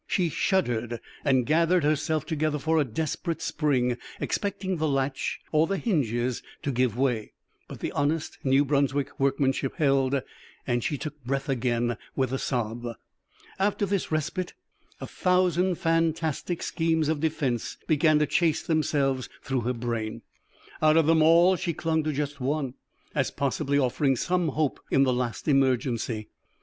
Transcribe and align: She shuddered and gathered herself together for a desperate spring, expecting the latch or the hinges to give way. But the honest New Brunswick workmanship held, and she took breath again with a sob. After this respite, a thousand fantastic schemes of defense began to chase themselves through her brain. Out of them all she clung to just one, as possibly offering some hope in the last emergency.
She 0.07 0.29
shuddered 0.29 0.99
and 1.23 1.45
gathered 1.45 1.83
herself 1.83 2.25
together 2.25 2.57
for 2.57 2.81
a 2.81 2.83
desperate 2.83 3.39
spring, 3.39 3.97
expecting 4.19 4.77
the 4.77 4.87
latch 4.87 5.39
or 5.51 5.67
the 5.67 5.77
hinges 5.77 6.41
to 6.63 6.71
give 6.71 6.97
way. 6.97 7.33
But 7.67 7.81
the 7.81 7.91
honest 7.91 8.39
New 8.43 8.65
Brunswick 8.65 9.19
workmanship 9.19 9.75
held, 9.75 10.19
and 10.65 10.83
she 10.83 10.97
took 10.97 11.23
breath 11.23 11.47
again 11.49 11.97
with 12.15 12.33
a 12.33 12.39
sob. 12.39 12.87
After 13.59 13.85
this 13.85 14.11
respite, 14.11 14.55
a 14.99 15.05
thousand 15.05 15.75
fantastic 15.75 16.63
schemes 16.63 17.07
of 17.07 17.19
defense 17.19 17.77
began 17.85 18.17
to 18.17 18.25
chase 18.25 18.63
themselves 18.63 19.29
through 19.43 19.61
her 19.61 19.73
brain. 19.73 20.23
Out 20.81 20.97
of 20.97 21.05
them 21.05 21.21
all 21.21 21.55
she 21.55 21.75
clung 21.75 22.03
to 22.05 22.11
just 22.11 22.41
one, 22.41 22.73
as 23.13 23.29
possibly 23.29 23.77
offering 23.77 24.15
some 24.15 24.47
hope 24.49 24.79
in 24.89 25.03
the 25.03 25.13
last 25.13 25.47
emergency. 25.47 26.27